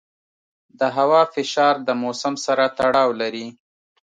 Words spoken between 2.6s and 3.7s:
تړاو لري.